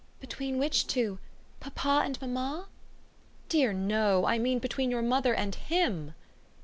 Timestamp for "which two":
0.57-1.19